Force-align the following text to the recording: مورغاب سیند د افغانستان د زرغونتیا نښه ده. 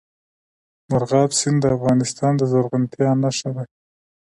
مورغاب 0.89 1.29
سیند 1.39 1.57
د 1.61 1.65
افغانستان 1.77 2.33
د 2.37 2.41
زرغونتیا 2.51 3.09
نښه 3.21 3.49
ده. 3.55 3.63